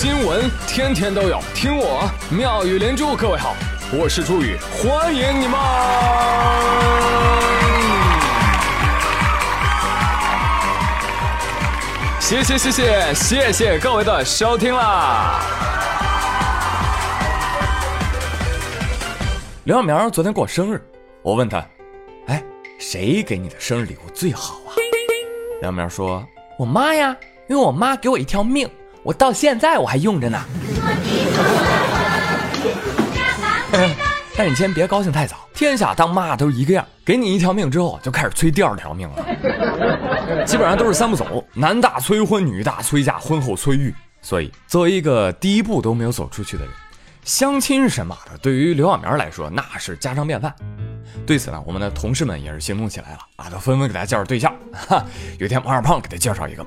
[0.00, 3.16] 新闻天天都有，听我妙语连珠。
[3.16, 3.56] 各位好，
[3.92, 5.58] 我是朱宇，欢迎你们！
[12.20, 15.40] 谢谢谢谢谢谢各位的收听啦！
[19.64, 20.80] 刘小苗昨天过生日，
[21.22, 21.58] 我问他，
[22.28, 22.40] 哎，
[22.78, 24.78] 谁给你的生日礼物最好啊？
[25.60, 26.24] 梁苗说
[26.56, 27.16] ：“我妈呀，
[27.48, 28.70] 因为我妈给我一条命，
[29.08, 30.38] 我到现在我还用着呢。
[34.36, 40.44] 但你先别高兴太早，天下当妈都一个样，给你一条命之后，就开始催第二条命了。
[40.44, 43.94] 基本上都是三步走：男大催婚，女大催嫁，婚后催育。
[44.20, 46.74] 所以，作为一个第一步都没有走出去的人，
[47.24, 50.54] 相亲神马的，对于刘小明来说那是家常便饭。
[51.24, 54.54] 对此呢，我们的同事们也是行动起来了啊，都纷纷给他介绍对象。
[54.86, 55.02] 哈，
[55.38, 56.62] 有一天王二胖给他介绍一个，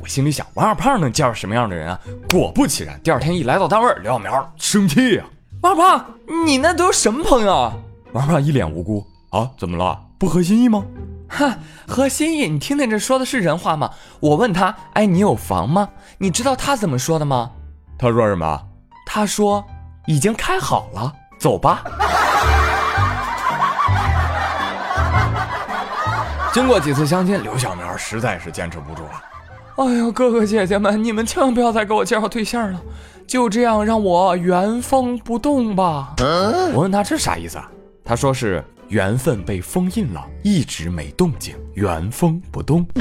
[0.00, 1.98] 我心里想，王二胖能介绍什么样的人啊？
[2.30, 5.24] 果不其然，第二天一来到单位，刘小苗生气呀。
[5.62, 6.04] 王二胖，
[6.46, 7.72] 你那都是什么朋友啊？
[8.12, 10.00] 王二胖一脸无辜啊，怎么了？
[10.18, 10.84] 不合心意吗？
[11.28, 12.48] 哈，合心意？
[12.48, 13.90] 你听听这说的是人话吗？
[14.20, 15.88] 我问他，哎，你有房吗？
[16.18, 17.50] 你知道他怎么说的吗？
[17.98, 18.62] 他说什么？
[19.06, 19.64] 他说
[20.06, 21.82] 已经开好了，走吧。
[26.52, 29.22] 经过几次相亲，刘小苗实在是坚持不住了。
[29.80, 32.78] 哎呦，哥哥姐姐们，你们千万不要再给我介绍对象了，
[33.26, 36.16] 就这样让我原封不动吧。
[36.74, 37.66] 我问他这啥意思啊？
[38.04, 42.86] 他说是缘分被封印了，一直没动静，原封不动。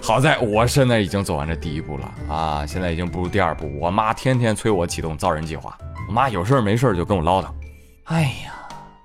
[0.00, 3.68] 好在我现在已经走完这第一步了啊，现在已经步入第二步。
[3.80, 7.46] 我妈天天催我启动造人计划，我妈有事没事就跟我唠叨。
[8.04, 8.52] 哎呀。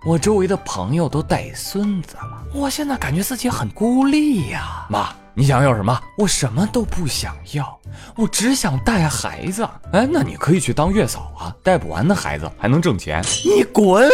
[0.03, 4.87] 我周围的朋友都带孙子了，我现在感觉自己很孤立呀。
[4.89, 5.97] 妈，你想要什么？
[6.17, 7.79] 我什么都不想要，
[8.17, 9.67] 我只想带孩子。
[9.93, 13.23] 哎，那你可以去当月嫂啊，带不完的孩子还能挣钱。
[13.45, 14.09] 你滚！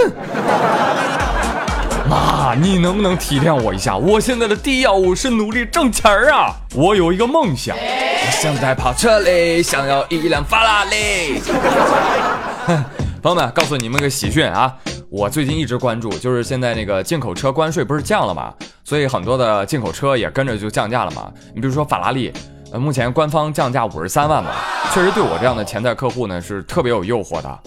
[2.08, 3.98] 妈，你能不能体谅我一下？
[3.98, 6.54] 我现在的第一要务是努力挣钱啊！
[6.76, 11.42] 我有一个梦想，我想在跑车里，想要一辆法拉利。
[13.24, 14.74] 朋友们，告诉你们个喜讯啊！
[15.10, 18.54] 我最近一直关注，就是现在那个进口车关税不是降了吗？
[18.84, 21.32] 所以很多的进口车也跟着就降价了嘛。
[21.56, 22.34] 你比如说法拉利，
[22.74, 24.52] 呃，目前官方降价五十三万嘛，
[24.94, 27.60] 确实对我这样的潜在客户呢是特别有诱惑的。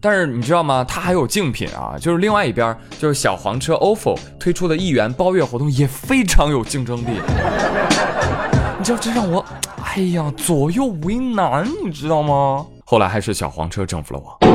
[0.00, 0.84] 但是你知道吗？
[0.88, 7.20] 它还有竞品啊，就是另外一边就是小黄车 ofo 推出的一元包月活动也非常有竞争力。
[8.78, 9.44] 你知道这让我，
[9.84, 12.66] 哎呀，左右为难，你知道吗？
[12.84, 14.49] 后来还是小黄车征服了我。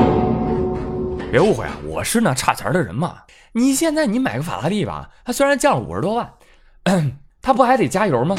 [1.36, 3.16] 别误会啊，我是那差钱的人嘛。
[3.52, 6.32] 你现在你买个法拉利吧，它虽然降了五十多万，
[7.42, 8.38] 它不还得加油吗？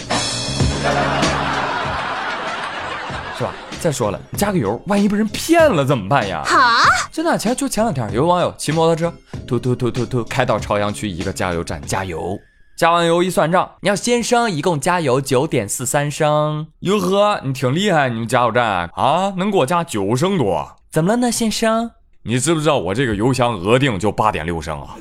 [3.36, 3.52] 是吧？
[3.82, 6.42] 再说了，加个油，万一被人骗了怎么办呀？
[6.46, 6.84] 哈！
[7.12, 9.12] 真的，前就前两天，有个网友骑摩托车，
[9.46, 12.38] 突突突突突开到朝阳区一个加油站加油，
[12.78, 16.68] 加完油一算账，你要先生一共加油九点四三升。
[16.80, 20.76] 哟呵，你挺厉害，你们加油站啊，能给我加九升多？
[20.90, 21.90] 怎么了呢，先生？
[22.28, 24.96] 你知不知道我这个油箱额定就八点六升啊？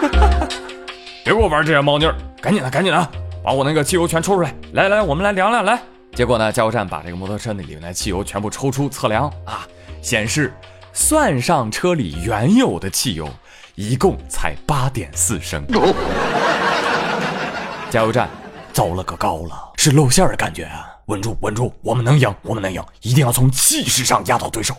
[1.22, 3.08] 别给我玩这些猫腻儿，赶紧的，赶紧的，
[3.44, 4.54] 把我那个汽油全抽出来。
[4.72, 5.78] 来来，我们来量量来。
[6.14, 9.68] 结果呢，加油站把这个摩托车那里面的汽油全部抽出测量啊，
[10.00, 10.50] 显示
[10.94, 13.28] 算上车里原有的汽油，
[13.74, 15.62] 一共才八点四升。
[17.90, 18.26] 加油站
[18.72, 20.95] 糟了个高了，是露馅的感觉啊。
[21.06, 24.74] 稳住，稳住，我们能赢，我们能赢，一定要从气势上压倒对手。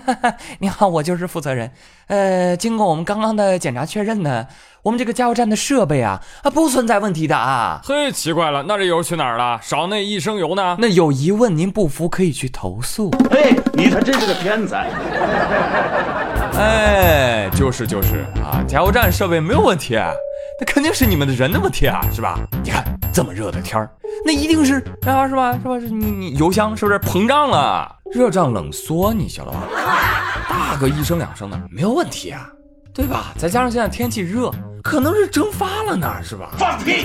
[0.60, 1.70] 你好，我就是负责人。
[2.08, 4.46] 呃，经过我们刚刚的检查确认呢，
[4.82, 7.80] 我们这个加油站的设备啊啊不存在问题的啊。
[7.82, 9.58] 嘿，奇怪了，那这油去哪儿了？
[9.62, 10.76] 少那一升油呢？
[10.78, 13.10] 那有疑问您不服可以去投诉。
[13.30, 14.90] 嘿，你可真是个天才。
[16.60, 22.38] 哎，就是就是啊，加油站设备没有问题，那肯定是你们的人的问题啊，是吧？
[22.62, 23.88] 你看这么热的天儿。
[24.24, 24.74] 那一定是
[25.06, 25.52] 啊，是吧？
[25.52, 25.78] 是吧？
[25.80, 27.96] 是你你油箱是不是膨胀了？
[28.12, 29.62] 热胀冷缩，你晓得吧？
[30.48, 32.48] 大个一升两升的没有问题啊，
[32.94, 33.32] 对吧？
[33.38, 34.50] 再加上现在天气热，
[34.82, 36.50] 可能是蒸发了呢，是吧？
[36.58, 37.02] 放屁！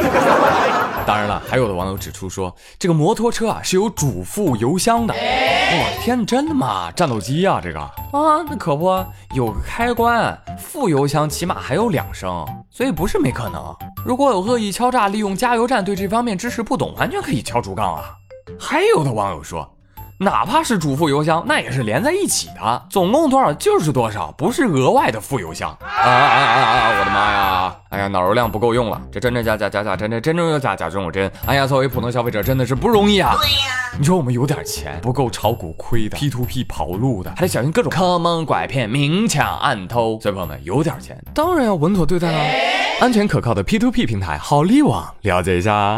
[1.05, 5.13] 当然了，还有的网友指出说，这个摩托车啊是有主副油箱的。
[5.13, 6.91] 我的天，真的吗？
[6.91, 13.75] 战斗机啊，这个啊，那可不有个开关，副油箱起码还有两升，所以不是没可能。
[14.03, 18.15] 如果有恶意敲诈，利用加油站对这方面知识不懂，完全可以敲竹杠啊。
[18.59, 19.69] 还有的网友说，
[20.19, 25.69] 哪怕是主副邮箱，那也是连在一起的，总共多少就是多少，不是额外的副邮箱。
[25.79, 26.99] 啊啊啊啊啊！
[26.99, 27.75] 我的妈呀！
[27.89, 31.31] 哎呀，脑容量不够用了，这真真假假假假真真真真又假假真又真。
[31.45, 33.35] 哎呀，作为普通消费者真的是不容易啊。
[33.39, 40.19] 对呀，你说我们有点钱，不够炒股亏的，P to P 跑路的，还得小心各种坑蒙拐骗、明抢暗偷。
[40.19, 42.39] 所以朋友们，有点钱当然要稳妥对待了。
[43.01, 45.95] 安全可靠的 P to P 平台好利网，了解一下。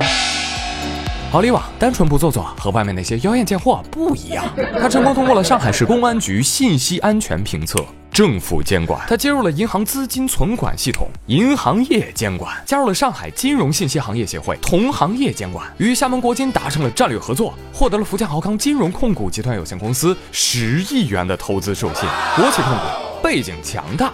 [1.32, 4.44] 好利网单纯不做作，和外面那些妖艳贱货不一样。
[4.82, 9.00] 他成功通过了上海市公安局信息安全评测，政府监管。
[9.08, 12.52] 他接入了银行资金存管系统，银行业监管。
[12.66, 15.72] 加入了上海金融信息行业协会，同行业监管。
[15.78, 22.10] 与厦门国金达成了战略合作，获得了福建豪康金融控股集团有限公司十亿元的投资授信。
[22.36, 24.12] 国企控股，背景强大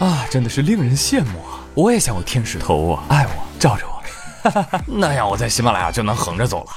[0.00, 1.62] 啊，真的是令人羡慕啊！
[1.74, 3.95] 我也想有天使投我，爱我，罩着我。
[4.86, 6.72] 那样我在喜马拉雅就能横着走了。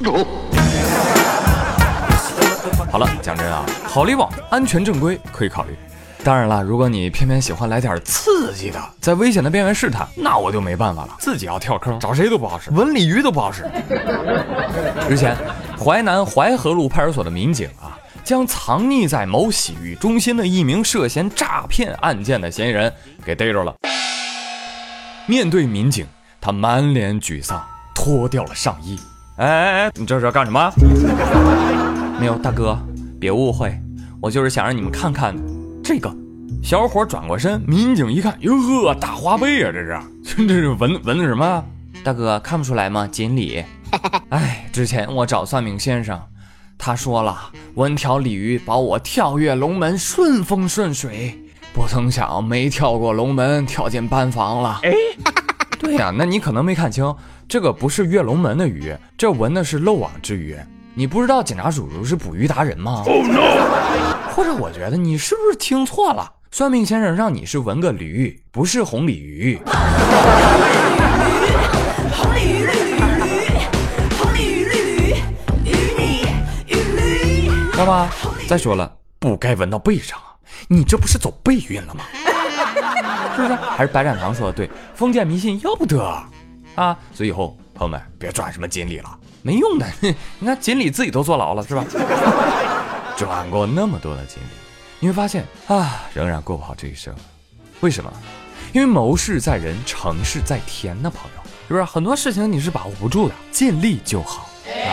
[2.92, 5.78] 好了，讲真啊，好利网安全正规可以考虑。
[6.24, 13.64] 当然了，如果你偏偏喜欢来点刺激的，在危险的边缘试探，那我就没办法了，自己要跳坑，找谁都不好使，文鲤鱼都不好使。
[15.08, 15.38] 日前，
[15.80, 22.92] 淮南淮河路派出所的民警啊，将藏匿在某洗浴中心的一名涉嫌诈骗案件的嫌疑人
[23.24, 23.74] 给逮着了。
[25.26, 26.06] 面对民警。
[26.42, 27.62] 他满脸沮丧，
[27.94, 29.00] 脱掉了上衣。
[29.38, 30.72] 哎哎哎，你这是要干什么？
[32.20, 32.78] 没有，大哥，
[33.20, 33.78] 别误会，
[34.22, 35.36] 我就是想让你们看看
[35.84, 36.14] 这个。
[36.62, 40.00] 小伙转过身，民警一看，哟呵，大花呗啊，这是，
[40.46, 41.64] 这是纹纹的什么？
[42.04, 43.08] 大哥看不出来吗？
[43.08, 43.64] 锦鲤。
[44.30, 46.22] 哎，之前我找算命先生，
[46.78, 47.38] 他说了，
[47.76, 51.38] 纹条鲤鱼保我跳跃龙门，顺风顺水。
[51.74, 54.82] 不曾想没跳过龙门，跳进班房了。
[54.84, 54.94] 哎。
[55.80, 57.16] 对呀，那你可能没看清，
[57.48, 60.56] 这个不是跃龙门的鱼，这纹的是漏网之鱼。
[60.94, 63.04] 你不知道警察叔叔是捕鱼达人吗？
[63.06, 66.34] 哦，no 或者我觉得你是不是听错了？
[66.52, 69.58] 算命先生让你是纹个驴，不是红鲤鱼。
[72.12, 73.48] 红鲤鱼，绿鲤鱼，
[74.18, 75.16] 红鲤鱼，绿鲤鱼，
[75.64, 76.26] 鱼你
[76.68, 78.10] 鱼驴，知道吧？
[78.48, 80.36] 再说了，不该纹到背上啊，
[80.68, 82.04] 你这不是走背运了吗？
[83.42, 83.56] 是不是？
[83.70, 86.02] 还是白展堂说的对，封建迷信要不得
[86.76, 86.98] 啊！
[87.14, 89.86] 所以以后朋友们别转什么锦鲤了，没用的。
[90.40, 91.84] 你看锦鲤自己都坐牢了，是吧？
[93.18, 94.48] 转过那么多的锦鲤，
[95.00, 97.14] 你会发现啊，仍然过不好这一生。
[97.82, 98.12] 为什么？
[98.72, 101.84] 因为谋事在人，成事在天呢，朋友，是不是？
[101.84, 104.92] 很多事情你是把握不住的，尽力就好啊。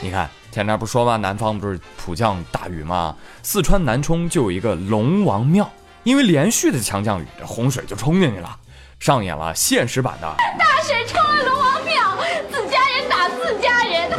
[0.00, 1.16] 你看前面不说吗？
[1.16, 3.14] 南方不是普降大雨吗？
[3.42, 5.70] 四川南充就有一个龙王庙。
[6.04, 8.56] 因为连续的强降雨，这洪水就冲进去了，
[8.98, 12.16] 上演了现实版的大水冲了龙王庙，
[12.50, 14.10] 自家人打自家人。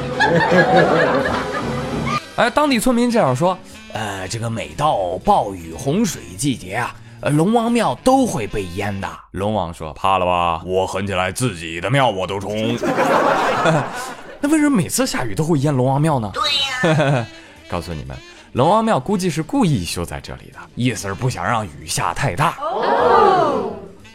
[2.37, 3.57] 哎，当地村民这样说：，
[3.93, 9.07] 呃，这个每到暴雨洪水季节啊，呃，龙王庙都会被淹的。
[9.31, 10.61] 龙王说：，怕了吧？
[10.65, 12.77] 我狠起来，自己的庙我都冲。
[14.41, 16.31] 那为什么每次下雨都会淹龙王庙呢？
[16.33, 16.41] 对
[16.89, 17.25] 呀，
[17.69, 18.17] 告诉你们。
[18.53, 22.55] 龙王庙估计是故意修在这里的，意思是不想让雨下太大。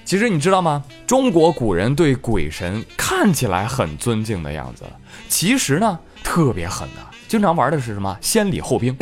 [0.05, 0.85] 其实你知道吗？
[1.09, 4.85] 中国古人对鬼神看起来很尊敬的样子，
[5.29, 8.97] 其实呢特别狠的，经常玩的是什么先礼后兵。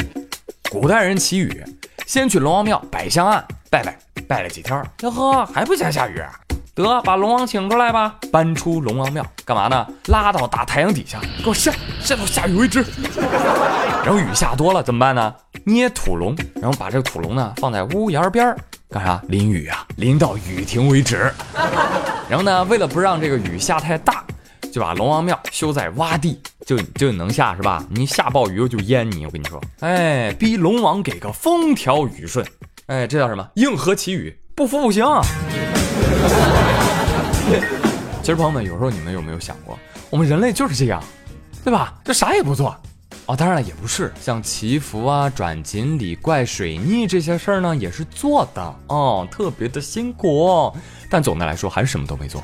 [0.71, 1.63] 古代人祈雨，
[2.07, 6.19] 先去龙王庙摆香案拜拜，拜了几天，哟呵还不嫌下雨，
[6.75, 9.87] 得把龙王请出来吧，搬出龙王庙干嘛呢？
[10.07, 12.83] 拉到大太阳底下给我晒，晒到下雨为止。
[14.07, 15.35] 然后雨下多了怎么办呢？
[15.65, 18.57] 捏土龙，然后把这个土龙呢放在屋檐边儿，
[18.89, 19.21] 干啥？
[19.27, 21.29] 淋雨啊，淋到雨停为止。
[22.31, 24.23] 然后呢，为了不让这个雨下太大，
[24.73, 27.85] 就把龙王庙修在洼地，就就能下是吧？
[27.91, 32.47] 你下暴雨就淹你，我跟你说，哎，逼龙王给个风调雨顺，
[32.87, 33.45] 哎，这叫什么？
[33.55, 35.05] 硬核祈雨，不服不行。
[38.23, 39.77] 其实朋友们，有时候你们有没有想过，
[40.11, 41.03] 我们人类就是这样，
[41.65, 41.95] 对吧？
[42.05, 42.73] 就啥也不做。
[43.27, 50.73] 哦，当然了，也不是，像祈福啊、转锦鲤、怪水逆这些事儿呢，也是做的哦，特别的辛苦。
[51.11, 52.41] 但总的来说，还是什么都没做。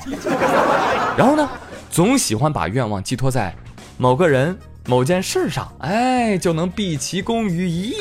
[1.17, 1.49] 然后呢，
[1.89, 3.55] 总喜欢把愿望寄托在
[3.97, 7.97] 某个人、某件事上，哎，就能毕其功于一役，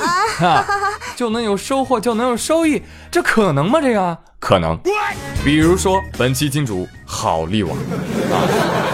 [1.14, 3.80] 就能有收获，就能有收益，这可能吗？
[3.80, 4.76] 这个可能。
[5.44, 8.42] 比如说本期金主好利网啊，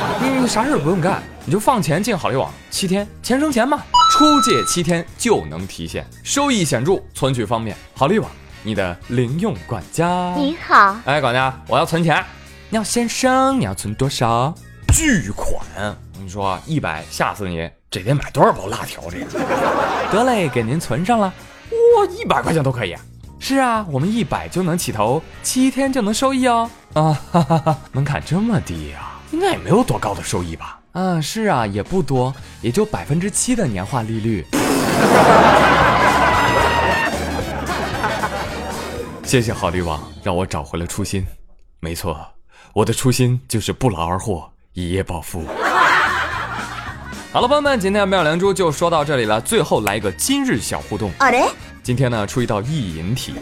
[0.06, 0.07] 你
[0.48, 1.22] 啥事不用干。
[1.44, 7.76] 你就放钱进好利网，七天钱生钱嘛，出借七天就能提现，收益显著，存取方便。
[7.94, 8.30] 好利网，
[8.62, 10.34] 你的零用管家。
[10.36, 12.24] 你好，哎，管家，我要存钱。
[12.70, 14.54] 你要先生，你要存多少？
[14.94, 19.02] 巨款，你说一百吓死你，这得买多少包辣条？
[19.10, 19.26] 这个
[20.10, 21.32] 得嘞，给您存上了。
[21.70, 22.94] 哇，一百块钱都可以。
[23.38, 26.70] 是啊，我们一百就能起投，七天就能收益哦。
[26.94, 29.12] 啊，哈哈哈，门槛这么低呀？
[29.30, 30.78] 应该也没有多高的收益吧？
[30.92, 34.46] 啊，是啊，也不多，也就百分之七的年化利率。
[39.22, 41.26] 谢谢好利网，让我找回了初心。
[41.80, 42.18] 没错，
[42.72, 45.44] 我的初心就是不劳而获，一夜暴富。
[47.30, 49.38] 好了，朋友们，今天的妙良珠就说到这里了。
[49.42, 51.12] 最后来一个今日小互动。
[51.82, 53.34] 今天呢，出一道意淫题。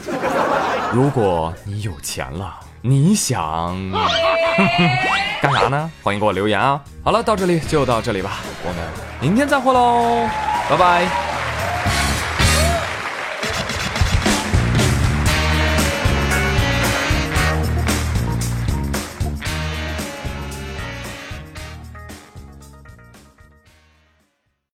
[0.92, 3.76] 如果你有钱了，你想
[5.42, 5.90] 干啥呢？
[6.02, 6.80] 欢迎给我留言啊！
[7.02, 8.88] 好了，到这里就到这里吧，我们
[9.20, 10.28] 明天再会喽，
[10.70, 11.25] 拜拜。